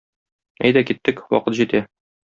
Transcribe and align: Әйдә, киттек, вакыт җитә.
Әйдә, 0.69 0.83
киттек, 0.91 1.23
вакыт 1.37 1.61
җитә. 1.61 1.87